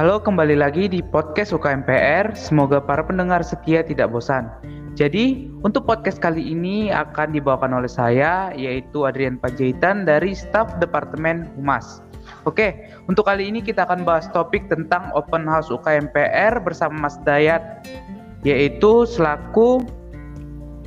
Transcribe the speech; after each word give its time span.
Halo, 0.00 0.16
kembali 0.16 0.56
lagi 0.56 0.88
di 0.88 1.04
podcast 1.04 1.52
UKMPR. 1.52 2.32
Semoga 2.32 2.80
para 2.80 3.04
pendengar 3.04 3.44
setia 3.44 3.84
tidak 3.84 4.08
bosan. 4.08 4.48
Jadi, 4.96 5.52
untuk 5.60 5.84
podcast 5.84 6.16
kali 6.16 6.40
ini 6.40 6.88
akan 6.88 7.36
dibawakan 7.36 7.76
oleh 7.76 7.92
saya, 7.92 8.48
yaitu 8.56 9.04
Adrian 9.04 9.36
Panjaitan 9.36 10.08
dari 10.08 10.32
staf 10.32 10.72
Departemen 10.80 11.52
Humas. 11.52 12.00
Oke, 12.48 12.88
untuk 13.12 13.28
kali 13.28 13.52
ini 13.52 13.60
kita 13.60 13.84
akan 13.84 14.08
bahas 14.08 14.24
topik 14.32 14.72
tentang 14.72 15.12
Open 15.12 15.44
House 15.44 15.68
UKMPR 15.68 16.64
bersama 16.64 17.04
Mas 17.04 17.20
Dayat, 17.28 17.84
yaitu 18.40 19.04
selaku 19.04 19.84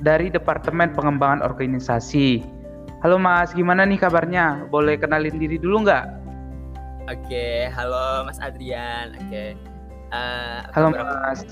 dari 0.01 0.33
Departemen 0.33 0.89
Pengembangan 0.97 1.45
Organisasi. 1.45 2.41
Halo 3.05 3.21
Mas, 3.21 3.53
gimana 3.53 3.85
nih 3.85 4.01
kabarnya? 4.01 4.65
Boleh 4.73 4.97
kenalin 4.97 5.37
diri 5.37 5.61
dulu 5.61 5.85
nggak? 5.85 6.22
Oke, 7.11 7.67
halo 7.67 8.23
Mas 8.23 8.39
Adrian. 8.39 9.11
Oke. 9.19 9.59
Uh, 10.15 10.63
halo 10.71 10.95
Mas. 10.95 11.43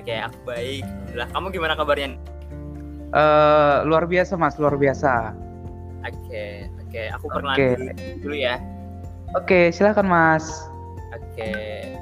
Oke, 0.00 0.14
aku 0.16 0.38
baik. 0.48 0.84
Alhamdulillah. 0.88 1.28
Kamu 1.36 1.46
gimana 1.52 1.74
kabarnya? 1.76 2.16
Uh, 3.12 3.84
luar 3.84 4.08
biasa 4.08 4.40
Mas, 4.40 4.56
luar 4.56 4.80
biasa. 4.80 5.36
Oke, 6.08 6.72
oke. 6.80 7.02
Aku 7.20 7.28
perkenalan 7.28 7.92
dulu, 7.92 7.92
dulu 8.24 8.36
ya. 8.40 8.56
Oke, 9.36 9.68
silakan 9.68 10.08
Mas. 10.08 10.48
Oke, 11.12 11.52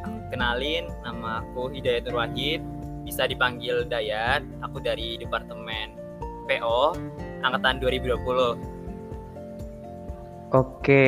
aku 0.06 0.18
kenalin 0.30 0.86
nama 1.02 1.42
aku 1.42 1.74
Hidayatul 1.74 2.14
Wahid, 2.14 2.62
bisa 3.02 3.26
dipanggil 3.26 3.90
Dayat. 3.90 4.46
Aku 4.62 4.78
dari 4.78 5.18
Departemen 5.18 5.98
PO 6.46 6.94
angkatan 7.42 7.82
2020. 7.82 8.77
Oke, 10.48 11.04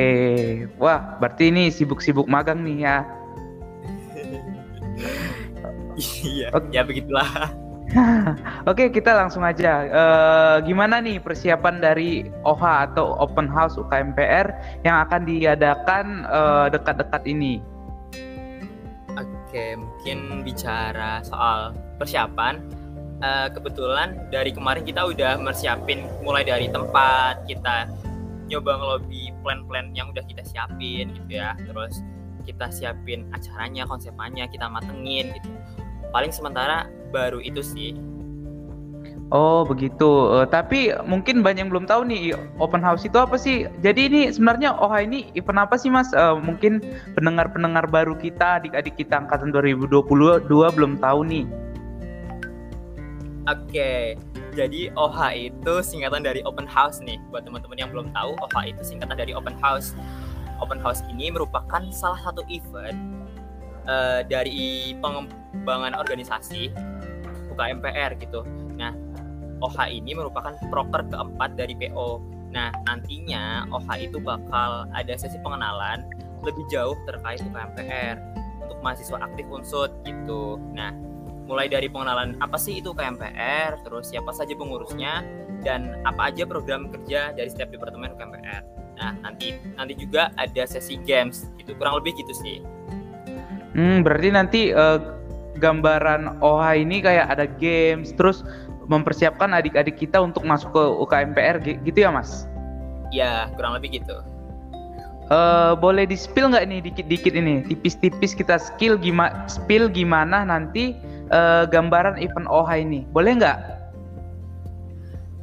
wah 0.77 1.17
berarti 1.17 1.49
ini 1.49 1.73
sibuk-sibuk 1.73 2.29
magang 2.29 2.61
nih 2.61 2.85
ya. 2.85 2.97
iya, 6.21 6.47
okay. 6.53 6.69
ya 6.69 6.85
begitulah. 6.85 7.25
Oke, 8.69 8.93
kita 8.93 9.17
langsung 9.17 9.41
aja. 9.41 9.89
Uh, 9.89 10.55
gimana 10.61 11.01
nih 11.01 11.17
persiapan 11.17 11.81
dari 11.81 12.29
OHA 12.45 12.93
atau 12.93 13.17
Open 13.17 13.49
House 13.49 13.81
UKMPR 13.81 14.53
yang 14.85 15.01
akan 15.09 15.25
diadakan 15.25 16.05
uh, 16.29 16.69
dekat-dekat 16.69 17.25
ini? 17.25 17.65
Oke, 19.17 19.73
mungkin 19.73 20.45
bicara 20.45 21.25
soal 21.25 21.73
persiapan. 21.97 22.61
Uh, 23.21 23.49
kebetulan 23.53 24.17
dari 24.29 24.53
kemarin 24.53 24.85
kita 24.85 25.01
udah 25.01 25.41
mersiapin 25.41 26.05
mulai 26.25 26.41
dari 26.41 26.69
tempat 26.69 27.41
kita 27.45 27.85
nyoba 28.51 28.75
ngelobi 28.75 29.31
plan-plan 29.39 29.95
yang 29.95 30.11
udah 30.11 30.21
kita 30.27 30.43
siapin 30.43 31.15
gitu 31.15 31.39
ya 31.39 31.55
terus 31.63 32.03
kita 32.43 32.67
siapin 32.67 33.23
acaranya 33.31 33.87
konsepnya 33.87 34.45
kita 34.51 34.67
matengin 34.67 35.31
gitu 35.39 35.49
paling 36.11 36.35
sementara 36.35 36.91
baru 37.15 37.39
itu 37.39 37.63
sih 37.63 37.95
Oh 39.31 39.63
begitu, 39.63 40.27
uh, 40.27 40.43
tapi 40.43 40.91
mungkin 41.07 41.39
banyak 41.39 41.63
yang 41.63 41.71
belum 41.71 41.87
tahu 41.87 42.03
nih 42.03 42.35
open 42.59 42.83
house 42.83 43.07
itu 43.07 43.15
apa 43.15 43.39
sih? 43.39 43.63
Jadi 43.79 44.11
ini 44.11 44.21
sebenarnya 44.27 44.75
OHA 44.75 45.07
ini 45.07 45.31
event 45.39 45.63
apa 45.63 45.79
sih 45.79 45.87
mas? 45.87 46.11
Uh, 46.11 46.35
mungkin 46.35 46.83
pendengar-pendengar 47.15 47.87
baru 47.87 48.11
kita, 48.19 48.59
adik-adik 48.59 48.99
kita 48.99 49.23
angkatan 49.23 49.55
2022 49.55 50.51
belum 50.51 50.99
tahu 50.99 51.19
nih. 51.23 51.47
Oke, 53.49 54.13
jadi 54.53 54.93
OHA 54.93 55.49
itu 55.49 55.73
singkatan 55.81 56.21
dari 56.21 56.45
open 56.45 56.69
house 56.69 57.01
nih. 57.01 57.17
Buat 57.33 57.49
teman-teman 57.49 57.77
yang 57.79 57.89
belum 57.89 58.13
tahu, 58.13 58.37
OHA 58.37 58.77
itu 58.77 58.81
singkatan 58.85 59.17
dari 59.17 59.33
open 59.33 59.57
house. 59.57 59.97
Open 60.61 60.77
house 60.77 61.01
ini 61.09 61.33
merupakan 61.33 61.81
salah 61.89 62.21
satu 62.21 62.45
event 62.53 62.93
uh, 63.89 64.21
dari 64.29 64.93
pengembangan 65.01 65.97
organisasi 65.97 66.69
UKMPR 67.49 68.13
gitu. 68.21 68.45
Nah, 68.77 68.93
OHA 69.65 69.89
ini 69.89 70.13
merupakan 70.13 70.53
proker 70.69 71.09
keempat 71.09 71.57
dari 71.57 71.73
PO. 71.73 72.21
Nah, 72.53 72.69
nantinya 72.85 73.65
OHA 73.73 74.05
itu 74.05 74.21
bakal 74.21 74.85
ada 74.93 75.13
sesi 75.17 75.41
pengenalan 75.41 76.05
lebih 76.45 76.65
jauh 76.69 76.93
terkait 77.09 77.41
UKMPR 77.41 78.21
untuk 78.61 78.77
mahasiswa 78.85 79.17
aktif 79.17 79.49
unsur 79.49 79.89
gitu. 80.05 80.61
Nah, 80.77 80.93
mulai 81.51 81.67
dari 81.67 81.91
pengenalan 81.91 82.39
apa 82.39 82.55
sih 82.55 82.79
itu 82.79 82.95
KMPR, 82.95 83.83
terus 83.83 84.07
siapa 84.07 84.31
saja 84.31 84.55
pengurusnya, 84.55 85.27
dan 85.67 85.99
apa 86.07 86.31
aja 86.31 86.47
program 86.47 86.87
kerja 86.87 87.35
dari 87.35 87.51
setiap 87.51 87.75
departemen 87.75 88.15
KMPR. 88.15 88.63
Nah, 88.95 89.11
nanti 89.19 89.59
nanti 89.75 89.99
juga 89.99 90.31
ada 90.39 90.63
sesi 90.63 90.95
games, 91.03 91.51
gitu 91.59 91.75
kurang 91.75 91.99
lebih 91.99 92.15
gitu 92.23 92.31
sih. 92.31 92.63
Hmm, 93.75 93.99
berarti 93.99 94.29
nanti 94.31 94.61
uh, 94.71 95.19
gambaran 95.59 96.39
OHA 96.39 96.79
ini 96.79 97.03
kayak 97.03 97.27
ada 97.27 97.45
games, 97.59 98.15
terus 98.15 98.47
mempersiapkan 98.87 99.51
adik-adik 99.51 99.99
kita 99.99 100.23
untuk 100.23 100.47
masuk 100.47 100.71
ke 100.71 100.83
UKMPR 101.03 101.59
gitu 101.83 101.99
ya, 101.99 102.15
Mas? 102.15 102.47
Ya, 103.11 103.51
kurang 103.59 103.75
lebih 103.75 103.99
gitu. 103.99 104.23
Uh, 105.31 105.79
boleh 105.79 106.03
di 106.03 106.19
spill 106.19 106.51
nggak 106.51 106.67
nih 106.67 106.79
dikit-dikit 106.83 107.31
ini 107.31 107.63
tipis-tipis 107.63 108.35
kita 108.35 108.59
skill 108.59 108.99
gimana 108.99 109.47
spill 109.47 109.87
gimana 109.87 110.43
nanti 110.43 110.91
uh, 111.31 111.63
gambaran 111.67 112.19
event 112.19 112.47
OHA 112.47 112.83
ini. 112.83 113.07
Boleh 113.09 113.39
nggak? 113.39 113.59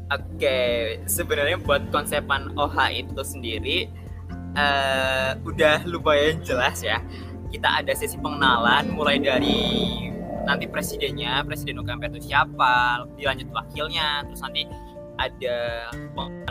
Oke, 0.09 0.41
okay. 0.41 0.77
sebenarnya 1.05 1.61
buat 1.61 1.85
konsepan 1.93 2.57
OHA 2.57 3.05
itu 3.05 3.21
sendiri 3.21 3.93
uh, 4.57 5.37
udah 5.45 5.85
lumayan 5.85 6.41
jelas 6.41 6.81
ya. 6.81 7.05
Kita 7.53 7.81
ada 7.81 7.93
sesi 7.93 8.17
pengenalan 8.17 8.93
mulai 8.93 9.21
dari 9.21 9.85
nanti 10.49 10.65
presidennya, 10.65 11.45
presiden 11.45 11.77
UKMP 11.85 12.09
itu 12.17 12.33
siapa, 12.33 13.05
dilanjut 13.21 13.53
wakilnya, 13.53 14.25
terus 14.25 14.41
nanti 14.41 14.65
ada 15.21 15.91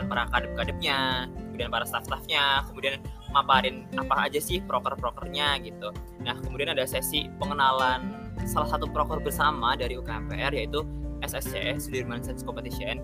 para 0.06 0.28
kadep-kadepnya, 0.30 1.26
kemudian 1.50 1.70
para 1.72 1.82
staff-staffnya, 1.82 2.62
kemudian 2.70 3.02
maparin 3.34 3.90
apa 3.98 4.30
aja 4.30 4.38
sih 4.38 4.62
proker-prokernya 4.62 5.58
gitu. 5.66 5.90
Nah, 6.22 6.38
kemudian 6.46 6.70
ada 6.70 6.86
sesi 6.86 7.26
pengenalan 7.42 8.27
salah 8.46 8.68
satu 8.70 8.86
proker 8.90 9.18
bersama 9.18 9.74
dari 9.74 9.98
UKMPR 9.98 10.54
yaitu 10.54 10.84
SSC 11.24 11.78
Sudirman 11.82 12.22
Science 12.22 12.46
Competition. 12.46 13.02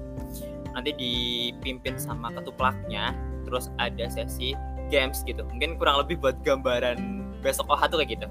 Nanti 0.75 0.95
dipimpin 0.95 1.99
sama 1.99 2.31
ketuplaknya 2.35 3.15
terus 3.47 3.71
ada 3.83 4.07
sesi 4.11 4.55
games 4.93 5.23
gitu. 5.27 5.43
Mungkin 5.51 5.81
kurang 5.81 6.03
lebih 6.05 6.23
buat 6.23 6.39
gambaran 6.47 7.27
besok 7.43 7.67
OHA 7.71 7.91
tuh 7.91 7.99
kayak 8.03 8.11
gitu. 8.21 8.27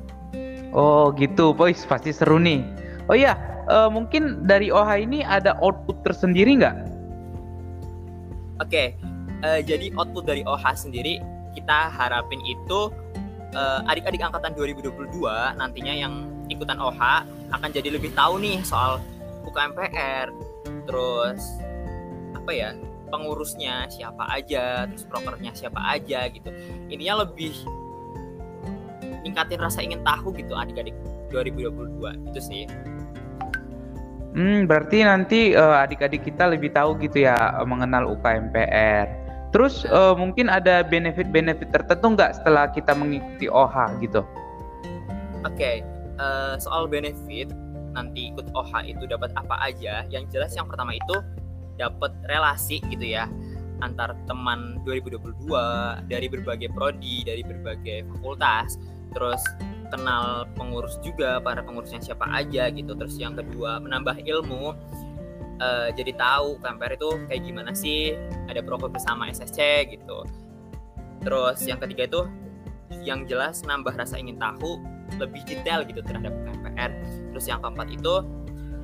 Oh 0.72 1.12
gitu. 1.16 1.52
Boys 1.52 1.84
pasti 1.84 2.16
seru 2.16 2.40
nih. 2.40 2.64
Oh 3.12 3.16
iya 3.18 3.36
uh, 3.68 3.90
mungkin 3.92 4.44
dari 4.48 4.72
OHA 4.72 5.04
ini 5.04 5.24
ada 5.24 5.56
output 5.60 6.02
tersendiri 6.04 6.60
nggak? 6.60 6.76
Oke 8.62 8.70
okay. 8.70 8.88
uh, 9.44 9.60
eh, 9.60 9.62
jadi 9.64 9.92
output 9.96 10.28
dari 10.28 10.42
OHA 10.48 10.76
sendiri 10.76 11.20
kita 11.54 11.92
harapin 11.94 12.42
itu 12.44 12.90
uh, 13.54 13.82
adik-adik 13.88 14.22
angkatan 14.24 14.52
2022 14.58 15.22
nantinya 15.58 15.94
yang 15.94 16.28
ikutan 16.54 16.78
OH 16.78 17.02
akan 17.54 17.70
jadi 17.74 17.90
lebih 17.94 18.14
tahu 18.14 18.38
nih 18.40 18.62
soal 18.62 19.02
UKMPR 19.46 20.30
terus 20.88 21.42
apa 22.34 22.52
ya 22.52 22.70
pengurusnya 23.14 23.86
siapa 23.94 24.26
aja 24.30 24.90
terus 24.90 25.06
prokernya 25.06 25.54
siapa 25.54 25.78
aja 25.86 26.26
gitu 26.34 26.50
ininya 26.90 27.26
lebih 27.28 27.54
ningkatin 29.24 29.62
rasa 29.62 29.86
ingin 29.86 30.02
tahu 30.02 30.34
gitu 30.36 30.58
adik-adik 30.58 30.98
2022 31.30 32.30
itu 32.34 32.42
sih 32.42 32.66
Hmm, 34.34 34.66
berarti 34.66 35.06
nanti 35.06 35.54
uh, 35.54 35.86
adik-adik 35.86 36.26
kita 36.26 36.50
lebih 36.50 36.74
tahu 36.74 36.98
gitu 36.98 37.22
ya 37.22 37.38
mengenal 37.70 38.10
UKMPR. 38.18 39.06
Terus 39.54 39.86
uh, 39.86 40.18
mungkin 40.18 40.50
ada 40.50 40.82
benefit-benefit 40.82 41.70
tertentu 41.70 42.18
nggak 42.18 42.42
setelah 42.42 42.66
kita 42.74 42.98
mengikuti 42.98 43.46
OHA 43.46 43.94
gitu? 44.02 44.26
Oke, 45.46 45.54
okay. 45.54 45.76
Uh, 46.20 46.56
soal 46.60 46.90
benefit 46.90 47.50
nanti 47.94 48.34
ikut 48.34 48.50
OHA 48.58 48.90
itu 48.90 49.06
dapat 49.06 49.34
apa 49.38 49.56
aja? 49.62 50.06
Yang 50.10 50.34
jelas 50.34 50.52
yang 50.58 50.66
pertama 50.66 50.98
itu 50.98 51.16
dapat 51.78 52.14
relasi 52.30 52.82
gitu 52.90 53.06
ya 53.06 53.26
antar 53.82 54.16
teman 54.30 54.80
2022 54.88 55.50
dari 56.08 56.28
berbagai 56.32 56.70
prodi, 56.72 57.26
dari 57.28 57.44
berbagai 57.44 58.08
fakultas, 58.16 58.80
terus 59.12 59.42
kenal 59.92 60.48
pengurus 60.56 60.96
juga 61.04 61.44
para 61.44 61.60
pengurusnya 61.60 62.00
siapa 62.00 62.26
aja 62.32 62.72
gitu. 62.72 62.96
Terus 62.96 63.20
yang 63.20 63.36
kedua 63.36 63.84
menambah 63.84 64.24
ilmu 64.24 64.74
uh, 65.60 65.90
jadi 65.94 66.16
tahu 66.16 66.58
KMPR 66.64 66.94
itu 66.96 67.10
kayak 67.30 67.42
gimana 67.44 67.72
sih 67.76 68.16
ada 68.48 68.64
proker 68.64 68.90
bersama 68.90 69.30
SSC 69.30 69.60
gitu 69.94 70.26
terus 71.24 71.64
yang 71.64 71.80
ketiga 71.80 72.04
itu 72.06 72.22
yang 73.02 73.26
jelas 73.26 73.64
nambah 73.64 73.96
rasa 73.96 74.20
ingin 74.20 74.38
tahu 74.38 74.80
lebih 75.22 75.42
detail 75.46 75.86
gitu 75.86 76.02
terhadap 76.02 76.34
KMPR 76.34 76.92
terus 77.34 77.46
yang 77.50 77.60
keempat 77.62 77.88
itu 77.94 78.26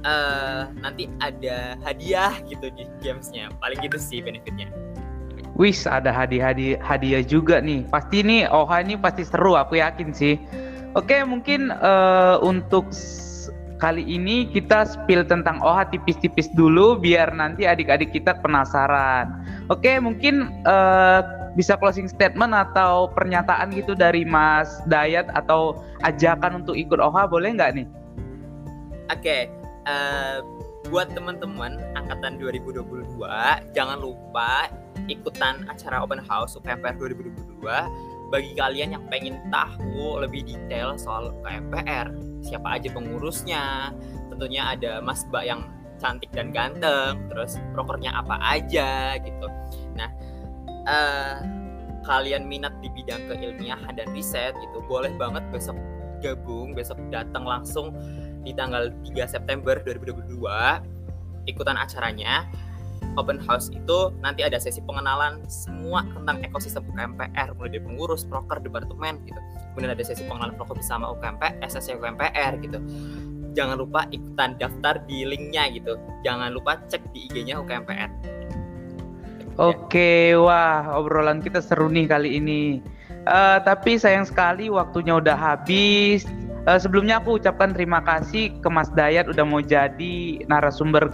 uh, 0.06 0.72
nanti 0.80 1.10
ada 1.20 1.76
hadiah 1.84 2.34
gitu 2.48 2.72
di 2.74 2.88
gamesnya. 3.04 3.52
Paling 3.60 3.80
gitu 3.84 3.98
sih 4.00 4.20
benefitnya. 4.24 4.70
Wis 5.60 5.84
ada 5.84 6.14
hadiah 6.16 6.54
hadiah 6.54 6.80
hadiah 6.80 7.24
juga 7.24 7.60
nih. 7.60 7.84
Pasti 7.92 8.24
nih 8.24 8.48
OHA 8.48 8.88
ini 8.88 8.96
pasti 8.96 9.28
seru 9.28 9.60
aku 9.60 9.80
yakin 9.80 10.16
sih. 10.16 10.40
Oke, 10.98 11.22
mungkin 11.22 11.70
uh, 11.70 12.42
untuk 12.42 12.90
kali 13.80 14.04
ini 14.04 14.48
kita 14.50 14.88
spill 14.88 15.24
tentang 15.28 15.60
OHA 15.62 15.92
tipis-tipis 15.92 16.50
dulu 16.56 16.98
biar 16.98 17.32
nanti 17.36 17.68
adik-adik 17.68 18.16
kita 18.16 18.40
penasaran. 18.40 19.46
Oke, 19.68 20.00
mungkin 20.00 20.50
uh, 20.64 21.22
bisa 21.60 21.76
closing 21.76 22.08
statement 22.08 22.56
atau 22.56 23.12
pernyataan 23.12 23.76
gitu 23.76 23.92
dari 23.92 24.24
Mas 24.24 24.80
Dayat 24.88 25.28
atau 25.36 25.76
ajakan 26.08 26.64
untuk 26.64 26.80
ikut 26.80 27.04
OHA 27.04 27.28
boleh 27.28 27.52
nggak 27.60 27.72
nih? 27.76 27.88
Oke, 29.12 29.52
uh, 29.84 30.40
buat 30.88 31.12
teman-teman 31.12 31.76
angkatan 32.00 32.40
2022 32.40 33.20
jangan 33.76 34.00
lupa 34.00 34.72
ikutan 35.12 35.68
acara 35.68 36.00
open 36.00 36.24
house 36.24 36.56
UKMPR 36.56 36.96
2022 36.96 38.32
bagi 38.32 38.56
kalian 38.56 38.96
yang 38.96 39.04
pengen 39.12 39.44
tahu 39.52 40.24
lebih 40.24 40.48
detail 40.48 40.96
soal 40.96 41.36
UKMPR 41.44 42.16
siapa 42.40 42.80
aja 42.80 42.88
pengurusnya? 42.96 43.92
Tentunya 44.32 44.80
ada 44.80 45.04
mas 45.04 45.28
mbak 45.28 45.44
yang 45.44 45.68
cantik 46.00 46.32
dan 46.32 46.56
ganteng 46.56 47.20
terus 47.28 47.60
prokernya 47.76 48.16
apa 48.16 48.40
aja 48.40 49.20
gitu. 49.20 49.52
Nah 50.00 50.08
uh, 50.90 51.46
kalian 52.04 52.50
minat 52.50 52.74
di 52.82 52.90
bidang 52.90 53.30
keilmiahan 53.30 53.94
dan 53.94 54.10
riset 54.18 54.58
gitu 54.58 54.82
boleh 54.90 55.14
banget 55.22 55.46
besok 55.54 55.78
gabung 56.20 56.74
besok 56.74 56.98
datang 57.14 57.46
langsung 57.46 57.94
di 58.42 58.52
tanggal 58.58 58.90
3 59.06 59.30
September 59.30 59.78
2022 59.86 60.42
ikutan 61.48 61.78
acaranya 61.78 62.50
open 63.16 63.40
house 63.42 63.72
itu 63.72 64.14
nanti 64.22 64.46
ada 64.46 64.60
sesi 64.60 64.84
pengenalan 64.84 65.42
semua 65.48 66.06
tentang 66.06 66.44
ekosistem 66.44 66.86
UKMPR 66.94 67.56
mulai 67.58 67.72
dari 67.74 67.84
pengurus, 67.84 68.28
proker, 68.28 68.62
departemen 68.62 69.24
gitu. 69.26 69.40
Kemudian 69.74 69.92
ada 69.96 70.04
sesi 70.04 70.24
pengenalan 70.28 70.54
proker 70.60 70.78
bersama 70.78 71.10
UKMP, 71.16 71.64
SSC 71.64 71.98
UKMPR 71.98 72.60
gitu. 72.62 72.80
Jangan 73.58 73.82
lupa 73.82 74.06
ikutan 74.14 74.56
daftar 74.62 75.02
di 75.10 75.26
linknya 75.26 75.68
gitu. 75.74 75.98
Jangan 76.22 76.54
lupa 76.54 76.78
cek 76.86 77.02
di 77.16 77.28
IG-nya 77.32 77.58
UKMPR. 77.60 78.39
Oke, 79.60 80.40
wah 80.40 80.88
obrolan 80.96 81.44
kita 81.44 81.60
seru 81.60 81.92
nih 81.92 82.08
kali 82.08 82.40
ini. 82.40 82.80
Uh, 83.28 83.60
tapi 83.60 84.00
sayang 84.00 84.24
sekali 84.24 84.72
waktunya 84.72 85.20
udah 85.20 85.36
habis. 85.36 86.24
Uh, 86.64 86.80
sebelumnya 86.80 87.20
aku 87.20 87.36
ucapkan 87.36 87.76
terima 87.76 88.00
kasih 88.00 88.56
ke 88.64 88.70
Mas 88.72 88.88
Dayat 88.96 89.28
udah 89.28 89.44
mau 89.44 89.60
jadi 89.60 90.48
narasumber 90.48 91.12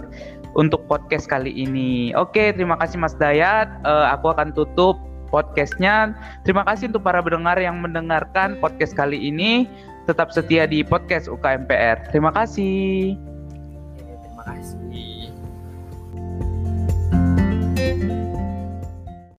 untuk 0.54 0.86
podcast 0.86 1.26
kali 1.26 1.50
ini. 1.50 2.14
Oke, 2.14 2.54
terima 2.54 2.78
kasih 2.78 3.02
Mas 3.02 3.18
Dayat. 3.18 3.66
Uh, 3.82 4.06
aku 4.14 4.30
akan 4.30 4.54
tutup 4.54 4.94
podcastnya. 5.34 6.14
Terima 6.46 6.62
kasih 6.62 6.94
untuk 6.94 7.02
para 7.02 7.18
pendengar 7.18 7.58
yang 7.58 7.82
mendengarkan 7.82 8.62
podcast 8.62 8.94
kali 8.94 9.18
ini. 9.18 9.66
Tetap 10.06 10.30
setia 10.30 10.70
di 10.70 10.86
podcast 10.86 11.26
UKMPR. 11.26 12.14
Terima 12.14 12.30
kasih. 12.30 13.18
Terima 13.98 14.42
kasih. 14.46 15.15